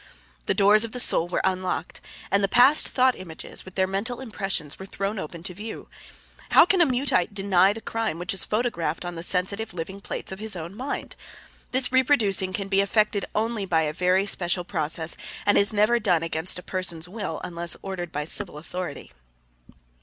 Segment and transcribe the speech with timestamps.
[0.47, 2.01] The doors of the soul were unlocked
[2.31, 5.89] and the past thought images, with their mental impressions, were thrown open to view.
[6.49, 10.31] How can a Muteite deny the crime which is photographed on the sensitive living plates
[10.31, 11.15] of his own mind!
[11.69, 16.23] This reproducing can be effected only by a very special process and is never done
[16.23, 19.11] against a person's will unless ordered by civil authority.